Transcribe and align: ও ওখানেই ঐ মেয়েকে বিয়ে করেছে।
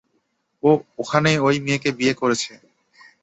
ও 0.63 0.69
ওখানেই 1.01 1.37
ঐ 1.39 1.49
মেয়েকে 1.65 1.89
বিয়ে 1.97 2.13
করেছে। 2.13 2.51